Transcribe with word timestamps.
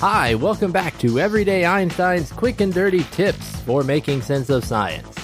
Hi, 0.00 0.36
welcome 0.36 0.70
back 0.70 0.96
to 1.00 1.18
Everyday 1.18 1.64
Einstein's 1.64 2.30
quick 2.30 2.60
and 2.60 2.72
dirty 2.72 3.02
tips 3.10 3.60
for 3.62 3.82
making 3.82 4.22
sense 4.22 4.48
of 4.48 4.64
science. 4.64 5.18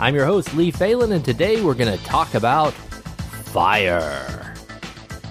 I'm 0.00 0.12
your 0.12 0.24
host, 0.24 0.52
Lee 0.56 0.72
Falin, 0.72 1.12
and 1.12 1.24
today 1.24 1.62
we're 1.62 1.74
going 1.74 1.96
to 1.96 2.04
talk 2.04 2.34
about 2.34 2.72
fire. 3.52 4.56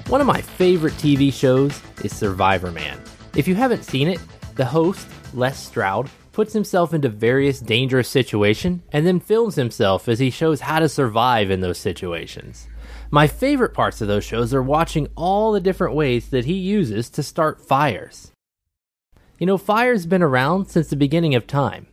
One 0.08 0.22
of 0.22 0.28
my 0.28 0.40
favorite 0.40 0.94
TV 0.94 1.34
shows 1.34 1.82
is 2.02 2.16
Survivor 2.16 2.72
Man. 2.72 2.98
If 3.36 3.46
you 3.46 3.56
haven't 3.56 3.84
seen 3.84 4.08
it, 4.08 4.22
the 4.56 4.64
host, 4.64 5.06
Les 5.34 5.62
Stroud, 5.62 6.10
puts 6.32 6.54
himself 6.54 6.94
into 6.94 7.10
various 7.10 7.60
dangerous 7.60 8.08
situations 8.08 8.84
and 8.94 9.06
then 9.06 9.20
films 9.20 9.56
himself 9.56 10.08
as 10.08 10.20
he 10.20 10.30
shows 10.30 10.62
how 10.62 10.80
to 10.80 10.88
survive 10.88 11.52
in 11.52 11.60
those 11.60 11.78
situations. 11.78 12.70
My 13.12 13.28
favorite 13.28 13.74
parts 13.74 14.00
of 14.00 14.08
those 14.08 14.24
shows 14.24 14.54
are 14.54 14.64
watching 14.64 15.10
all 15.18 15.52
the 15.52 15.60
different 15.60 15.94
ways 15.94 16.30
that 16.30 16.46
he 16.46 16.54
uses 16.54 17.10
to 17.10 17.22
start 17.22 17.60
fires. 17.60 18.32
You 19.40 19.46
know, 19.46 19.60
fire's 19.60 20.08
been 20.08 20.24
around 20.24 20.66
since 20.66 20.88
the 20.88 20.96
beginning 20.96 21.36
of 21.36 21.46
time. 21.46 21.86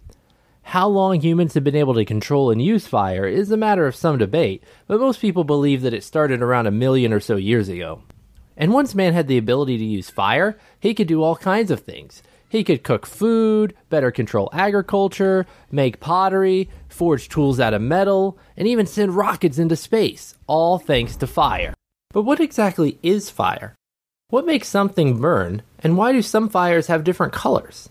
How 0.63 0.89
long 0.89 1.21
humans 1.21 1.53
have 1.53 1.63
been 1.63 1.77
able 1.77 1.93
to 1.93 2.05
control 2.07 2.51
and 2.51 2.63
use 2.63 2.87
fire 2.87 3.27
is 3.27 3.51
a 3.51 3.57
matter 3.59 3.87
of 3.87 3.95
some 3.95 4.17
debate, 4.17 4.65
but 4.87 4.99
most 4.99 5.21
people 5.21 5.45
believe 5.45 5.83
that 5.83 5.93
it 5.93 6.03
started 6.03 6.41
around 6.41 6.67
a 6.67 6.71
million 6.71 7.13
or 7.13 7.21
so 7.21 7.37
years 7.37 7.69
ago. 7.69 8.03
And 8.57 8.73
once 8.73 8.95
man 8.95 9.13
had 9.13 9.29
the 9.29 9.37
ability 9.37 9.77
to 9.77 9.85
use 9.85 10.09
fire, 10.09 10.57
he 10.81 10.95
could 10.95 11.07
do 11.07 11.23
all 11.23 11.37
kinds 11.37 11.71
of 11.71 11.81
things. 11.81 12.23
He 12.49 12.65
could 12.65 12.83
cook 12.83 13.05
food, 13.05 13.75
better 13.91 14.11
control 14.11 14.49
agriculture, 14.55 15.45
make 15.71 16.01
pottery, 16.01 16.71
forge 16.89 17.29
tools 17.29 17.61
out 17.61 17.75
of 17.75 17.83
metal, 17.83 18.39
and 18.57 18.67
even 18.67 18.87
send 18.87 19.17
rockets 19.17 19.59
into 19.59 19.77
space, 19.77 20.35
all 20.47 20.79
thanks 20.79 21.15
to 21.17 21.27
fire. 21.27 21.75
But 22.11 22.23
what 22.23 22.41
exactly 22.41 22.99
is 23.03 23.29
fire? 23.29 23.75
What 24.31 24.47
makes 24.47 24.69
something 24.69 25.21
burn, 25.21 25.63
and 25.85 25.99
why 25.99 26.13
do 26.13 26.23
some 26.23 26.49
fires 26.49 26.89
have 26.89 27.05
different 27.05 27.35
colors? 27.35 27.91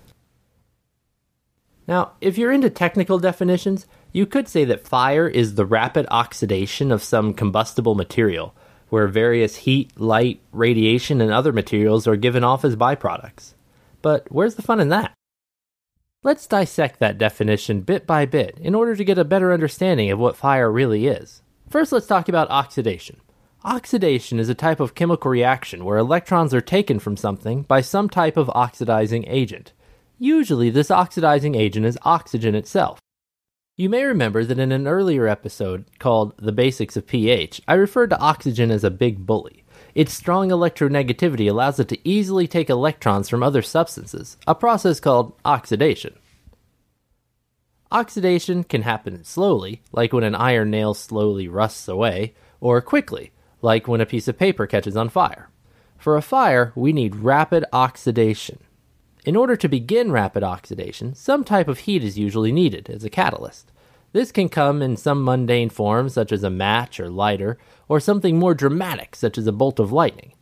Now, 1.87 2.13
if 2.21 2.37
you're 2.37 2.51
into 2.51 2.69
technical 2.69 3.19
definitions, 3.19 3.85
you 4.11 4.25
could 4.25 4.47
say 4.47 4.65
that 4.65 4.87
fire 4.87 5.27
is 5.27 5.55
the 5.55 5.65
rapid 5.65 6.07
oxidation 6.09 6.91
of 6.91 7.03
some 7.03 7.33
combustible 7.33 7.93
material, 7.93 8.55
where 8.89 9.07
various 9.07 9.57
heat, 9.57 9.99
light, 9.99 10.41
radiation, 10.51 11.21
and 11.21 11.31
other 11.31 11.53
materials 11.53 12.07
are 12.07 12.15
given 12.15 12.43
off 12.43 12.65
as 12.65 12.75
byproducts. 12.75 13.53
But 14.01 14.25
where's 14.31 14.55
the 14.55 14.61
fun 14.61 14.79
in 14.79 14.89
that? 14.89 15.13
Let's 16.23 16.47
dissect 16.47 16.99
that 16.99 17.17
definition 17.17 17.81
bit 17.81 18.07
by 18.07 18.25
bit 18.25 18.57
in 18.59 18.75
order 18.75 18.95
to 18.95 19.03
get 19.03 19.17
a 19.17 19.25
better 19.25 19.51
understanding 19.51 20.09
of 20.09 20.19
what 20.19 20.37
fire 20.37 20.71
really 20.71 21.05
is. 21.07 21.41
First, 21.69 21.91
let's 21.91 22.07
talk 22.07 22.29
about 22.29 22.49
oxidation. 22.49 23.19
Oxidation 23.65 24.39
is 24.39 24.49
a 24.49 24.55
type 24.55 24.81
of 24.81 24.93
chemical 24.93 25.31
reaction 25.31 25.85
where 25.85 25.97
electrons 25.97 26.53
are 26.53 26.59
taken 26.59 26.99
from 26.99 27.15
something 27.15 27.61
by 27.61 27.79
some 27.79 28.09
type 28.09 28.35
of 28.35 28.49
oxidizing 28.53 29.23
agent. 29.25 29.71
Usually, 30.19 30.69
this 30.69 30.91
oxidizing 30.91 31.55
agent 31.55 31.85
is 31.85 31.97
oxygen 32.01 32.55
itself. 32.55 32.99
You 33.77 33.87
may 33.87 34.03
remember 34.03 34.43
that 34.43 34.59
in 34.59 34.73
an 34.73 34.85
earlier 34.85 35.29
episode 35.29 35.85
called 35.97 36.33
The 36.37 36.51
Basics 36.51 36.97
of 36.97 37.07
pH, 37.07 37.61
I 37.65 37.75
referred 37.75 38.09
to 38.09 38.19
oxygen 38.19 38.69
as 38.69 38.83
a 38.83 38.91
big 38.91 39.25
bully. 39.25 39.63
Its 39.95 40.13
strong 40.13 40.49
electronegativity 40.49 41.49
allows 41.49 41.79
it 41.79 41.87
to 41.87 42.07
easily 42.07 42.47
take 42.47 42.69
electrons 42.69 43.29
from 43.29 43.41
other 43.41 43.61
substances, 43.61 44.35
a 44.45 44.53
process 44.53 44.99
called 44.99 45.39
oxidation. 45.45 46.17
Oxidation 47.93 48.65
can 48.65 48.81
happen 48.81 49.23
slowly, 49.23 49.81
like 49.93 50.11
when 50.11 50.25
an 50.25 50.35
iron 50.35 50.69
nail 50.69 50.93
slowly 50.93 51.47
rusts 51.47 51.87
away, 51.87 52.33
or 52.59 52.81
quickly, 52.81 53.31
like 53.63 53.87
when 53.87 54.01
a 54.01 54.05
piece 54.05 54.27
of 54.27 54.37
paper 54.37 54.67
catches 54.67 54.95
on 54.95 55.09
fire. 55.09 55.49
For 55.97 56.15
a 56.15 56.21
fire, 56.21 56.73
we 56.75 56.93
need 56.93 57.15
rapid 57.15 57.65
oxidation. 57.73 58.59
In 59.25 59.37
order 59.37 59.55
to 59.55 59.69
begin 59.69 60.11
rapid 60.11 60.43
oxidation, 60.43 61.15
some 61.15 61.45
type 61.45 61.69
of 61.69 61.79
heat 61.79 62.03
is 62.03 62.19
usually 62.19 62.51
needed 62.51 62.89
as 62.89 63.05
a 63.05 63.09
catalyst. 63.09 63.71
This 64.11 64.31
can 64.31 64.49
come 64.49 64.81
in 64.81 64.97
some 64.97 65.23
mundane 65.23 65.69
form, 65.69 66.09
such 66.09 66.31
as 66.31 66.43
a 66.43 66.49
match 66.49 66.99
or 66.99 67.09
lighter, 67.09 67.57
or 67.87 67.99
something 67.99 68.37
more 68.37 68.53
dramatic, 68.53 69.15
such 69.15 69.37
as 69.37 69.47
a 69.47 69.53
bolt 69.53 69.79
of 69.79 69.93
lightning. 69.93 70.33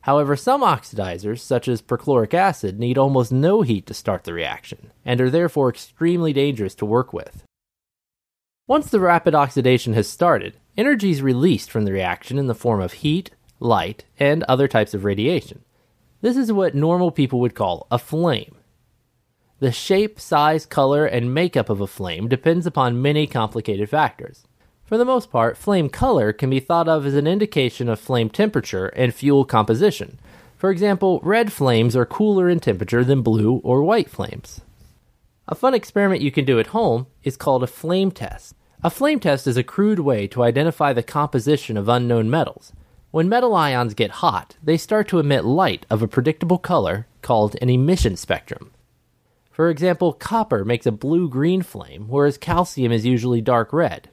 However, 0.00 0.34
some 0.34 0.62
oxidizers, 0.62 1.40
such 1.40 1.68
as 1.68 1.82
perchloric 1.82 2.32
acid, 2.32 2.80
need 2.80 2.96
almost 2.96 3.30
no 3.30 3.60
heat 3.60 3.86
to 3.86 3.94
start 3.94 4.24
the 4.24 4.32
reaction, 4.32 4.90
and 5.04 5.20
are 5.20 5.28
therefore 5.28 5.68
extremely 5.68 6.32
dangerous 6.32 6.74
to 6.76 6.86
work 6.86 7.12
with. 7.12 7.44
Once 8.66 8.88
the 8.88 9.00
rapid 9.00 9.34
oxidation 9.34 9.92
has 9.92 10.08
started, 10.08 10.56
energy 10.80 11.10
is 11.10 11.20
released 11.20 11.70
from 11.70 11.84
the 11.84 11.92
reaction 11.92 12.38
in 12.38 12.46
the 12.46 12.54
form 12.54 12.80
of 12.80 12.94
heat, 12.94 13.30
light, 13.60 14.06
and 14.18 14.42
other 14.44 14.66
types 14.66 14.94
of 14.94 15.04
radiation. 15.04 15.62
This 16.22 16.38
is 16.38 16.50
what 16.50 16.74
normal 16.74 17.10
people 17.10 17.38
would 17.40 17.54
call 17.54 17.86
a 17.90 17.98
flame. 17.98 18.56
The 19.58 19.72
shape, 19.72 20.18
size, 20.18 20.64
color, 20.64 21.04
and 21.04 21.34
makeup 21.34 21.68
of 21.68 21.82
a 21.82 21.86
flame 21.86 22.28
depends 22.28 22.64
upon 22.64 23.02
many 23.02 23.26
complicated 23.26 23.90
factors. 23.90 24.44
For 24.86 24.96
the 24.96 25.04
most 25.04 25.30
part, 25.30 25.58
flame 25.58 25.90
color 25.90 26.32
can 26.32 26.48
be 26.48 26.60
thought 26.60 26.88
of 26.88 27.04
as 27.04 27.14
an 27.14 27.26
indication 27.26 27.90
of 27.90 28.00
flame 28.00 28.30
temperature 28.30 28.86
and 28.86 29.14
fuel 29.14 29.44
composition. 29.44 30.18
For 30.56 30.70
example, 30.70 31.20
red 31.22 31.52
flames 31.52 31.94
are 31.94 32.06
cooler 32.06 32.48
in 32.48 32.58
temperature 32.58 33.04
than 33.04 33.20
blue 33.20 33.60
or 33.62 33.82
white 33.82 34.08
flames. 34.08 34.62
A 35.46 35.54
fun 35.54 35.74
experiment 35.74 36.22
you 36.22 36.32
can 36.32 36.46
do 36.46 36.58
at 36.58 36.68
home 36.68 37.06
is 37.22 37.36
called 37.36 37.62
a 37.62 37.66
flame 37.66 38.10
test. 38.10 38.54
A 38.82 38.88
flame 38.88 39.20
test 39.20 39.46
is 39.46 39.58
a 39.58 39.62
crude 39.62 39.98
way 39.98 40.26
to 40.28 40.42
identify 40.42 40.94
the 40.94 41.02
composition 41.02 41.76
of 41.76 41.86
unknown 41.86 42.30
metals. 42.30 42.72
When 43.10 43.28
metal 43.28 43.54
ions 43.54 43.92
get 43.92 44.10
hot, 44.10 44.56
they 44.62 44.78
start 44.78 45.06
to 45.08 45.18
emit 45.18 45.44
light 45.44 45.84
of 45.90 46.00
a 46.00 46.08
predictable 46.08 46.56
color 46.56 47.06
called 47.20 47.56
an 47.60 47.68
emission 47.68 48.16
spectrum. 48.16 48.70
For 49.50 49.68
example, 49.68 50.14
copper 50.14 50.64
makes 50.64 50.86
a 50.86 50.92
blue 50.92 51.28
green 51.28 51.60
flame, 51.60 52.06
whereas 52.08 52.38
calcium 52.38 52.90
is 52.90 53.04
usually 53.04 53.42
dark 53.42 53.74
red. 53.74 54.08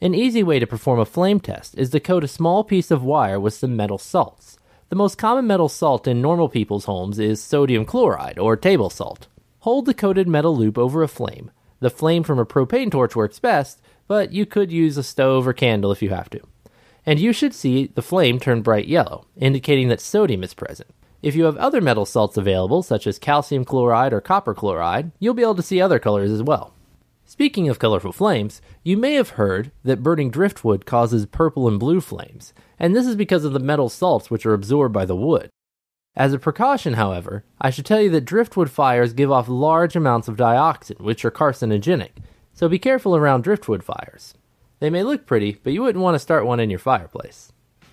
An 0.00 0.16
easy 0.16 0.42
way 0.42 0.58
to 0.58 0.66
perform 0.66 0.98
a 0.98 1.04
flame 1.04 1.38
test 1.38 1.78
is 1.78 1.90
to 1.90 2.00
coat 2.00 2.24
a 2.24 2.28
small 2.28 2.64
piece 2.64 2.90
of 2.90 3.04
wire 3.04 3.38
with 3.38 3.54
some 3.54 3.76
metal 3.76 3.98
salts. 3.98 4.58
The 4.88 4.96
most 4.96 5.18
common 5.18 5.46
metal 5.46 5.68
salt 5.68 6.08
in 6.08 6.20
normal 6.20 6.48
people's 6.48 6.86
homes 6.86 7.20
is 7.20 7.40
sodium 7.40 7.84
chloride 7.84 8.40
or 8.40 8.56
table 8.56 8.90
salt. 8.90 9.28
Hold 9.60 9.86
the 9.86 9.94
coated 9.94 10.26
metal 10.26 10.56
loop 10.56 10.76
over 10.76 11.04
a 11.04 11.08
flame. 11.08 11.52
The 11.80 11.90
flame 11.90 12.22
from 12.22 12.38
a 12.38 12.46
propane 12.46 12.90
torch 12.90 13.16
works 13.16 13.38
best, 13.38 13.80
but 14.06 14.32
you 14.32 14.46
could 14.46 14.70
use 14.70 14.96
a 14.96 15.02
stove 15.02 15.46
or 15.46 15.52
candle 15.52 15.92
if 15.92 16.02
you 16.02 16.10
have 16.10 16.30
to 16.30 16.40
and 17.06 17.18
you 17.18 17.32
should 17.32 17.54
see 17.54 17.86
the 17.94 18.02
flame 18.02 18.38
turn 18.38 18.62
bright 18.62 18.86
yellow, 18.86 19.26
indicating 19.36 19.88
that 19.88 20.00
sodium 20.00 20.42
is 20.42 20.54
present. 20.54 20.90
If 21.22 21.34
you 21.34 21.44
have 21.44 21.56
other 21.56 21.80
metal 21.80 22.06
salts 22.06 22.36
available, 22.36 22.82
such 22.82 23.06
as 23.06 23.18
calcium 23.18 23.64
chloride 23.64 24.12
or 24.12 24.20
copper 24.20 24.54
chloride, 24.54 25.12
you'll 25.18 25.34
be 25.34 25.42
able 25.42 25.54
to 25.56 25.62
see 25.62 25.80
other 25.80 25.98
colors 25.98 26.30
as 26.30 26.42
well. 26.42 26.72
Speaking 27.26 27.68
of 27.68 27.78
colorful 27.78 28.12
flames, 28.12 28.60
you 28.82 28.96
may 28.96 29.14
have 29.14 29.30
heard 29.30 29.70
that 29.84 30.02
burning 30.02 30.30
driftwood 30.30 30.86
causes 30.86 31.26
purple 31.26 31.68
and 31.68 31.78
blue 31.78 32.00
flames, 32.00 32.52
and 32.78 32.94
this 32.94 33.06
is 33.06 33.16
because 33.16 33.44
of 33.44 33.52
the 33.52 33.60
metal 33.60 33.88
salts 33.88 34.30
which 34.30 34.46
are 34.46 34.54
absorbed 34.54 34.92
by 34.92 35.04
the 35.04 35.16
wood. 35.16 35.50
As 36.16 36.32
a 36.32 36.38
precaution, 36.38 36.94
however, 36.94 37.44
I 37.60 37.70
should 37.70 37.86
tell 37.86 38.00
you 38.00 38.10
that 38.10 38.24
driftwood 38.24 38.70
fires 38.70 39.12
give 39.12 39.30
off 39.30 39.48
large 39.48 39.94
amounts 39.94 40.26
of 40.26 40.36
dioxin, 40.36 41.00
which 41.00 41.24
are 41.24 41.30
carcinogenic, 41.30 42.10
so 42.52 42.68
be 42.68 42.78
careful 42.80 43.14
around 43.14 43.44
driftwood 43.44 43.84
fires. 43.84 44.34
They 44.80 44.90
may 44.90 45.04
look 45.04 45.24
pretty, 45.24 45.58
but 45.62 45.72
you 45.72 45.82
wouldn't 45.82 46.02
want 46.02 46.16
to 46.16 46.18
start 46.18 46.46
one 46.46 46.58
in 46.58 46.68
your 46.68 46.78
fireplace. 46.80 47.52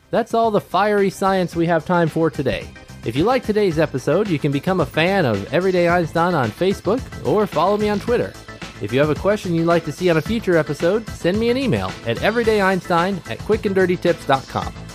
That's 0.10 0.34
all 0.34 0.52
the 0.52 0.62
fiery 0.62 1.10
science 1.10 1.56
we 1.56 1.68
have 1.68 1.86
time 1.86 2.10
for 2.10 2.30
today. 2.32 2.68
If 3.06 3.16
you 3.16 3.24
like 3.24 3.44
today's 3.44 3.78
episode, 3.78 4.28
you 4.30 4.40
can 4.40 4.52
become 4.52 4.80
a 4.80 4.86
fan 4.86 5.26
of 5.26 5.54
Everyday 5.54 5.88
Einstein 5.88 6.34
on 6.34 6.50
Facebook 6.50 7.02
or 7.26 7.46
follow 7.46 7.78
me 7.78 7.90
on 7.90 8.00
Twitter. 8.00 8.34
If 8.82 8.92
you 8.92 9.00
have 9.00 9.10
a 9.10 9.16
question 9.16 9.54
you'd 9.54 9.66
like 9.66 9.86
to 9.86 9.92
see 9.92 10.10
on 10.10 10.18
a 10.18 10.22
future 10.22 10.58
episode, 10.58 11.08
send 11.10 11.40
me 11.40 11.50
an 11.50 11.58
email 11.58 11.92
at 12.06 12.18
everydayeinstein 12.18 13.30
at 13.30 13.40
quickanddirtytips.com. 13.40 14.87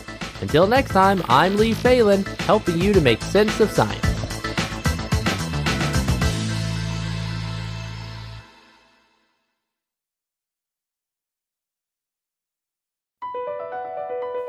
Until 0.42 0.66
next 0.66 0.90
time, 0.90 1.22
I'm 1.28 1.56
Lee 1.56 1.72
Falin, 1.72 2.24
helping 2.40 2.80
you 2.80 2.92
to 2.92 3.00
make 3.00 3.22
sense 3.22 3.60
of 3.60 3.70
science. 3.70 4.04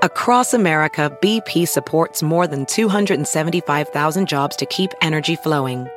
Across 0.01 0.56
America, 0.56 1.16
BP 1.22 1.68
supports 1.68 2.24
more 2.24 2.48
than 2.48 2.66
275,000 2.66 4.28
jobs 4.28 4.56
to 4.56 4.66
keep 4.66 4.92
energy 5.01 5.36
flowing. 5.36 5.88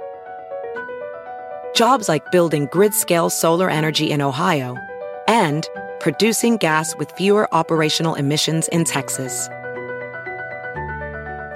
Jobs 1.75 2.09
like 2.09 2.31
building 2.31 2.69
grid 2.71 2.93
scale 2.93 3.31
solar 3.31 3.71
energy 3.71 4.11
in 4.11 4.21
Ohio 4.21 4.77
and 5.27 5.67
producing 6.01 6.59
gas 6.59 6.95
with 6.97 7.11
fewer 7.13 7.53
operational 7.55 8.15
emissions 8.15 8.69
in 8.69 8.85
Texas. 8.85 9.49